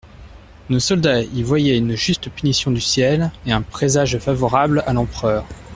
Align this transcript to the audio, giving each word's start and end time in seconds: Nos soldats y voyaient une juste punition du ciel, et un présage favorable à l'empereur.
Nos 0.71 0.79
soldats 0.79 1.21
y 1.21 1.43
voyaient 1.43 1.77
une 1.77 1.93
juste 1.95 2.31
punition 2.31 2.71
du 2.71 2.81
ciel, 2.81 3.29
et 3.45 3.51
un 3.51 3.61
présage 3.61 4.17
favorable 4.17 4.83
à 4.87 4.93
l'empereur. 4.93 5.45